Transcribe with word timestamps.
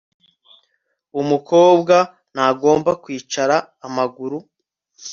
Umukobwa 1.21 1.95
ntagomba 2.33 2.91
kwicara 3.03 3.55
amaguru 3.87 4.37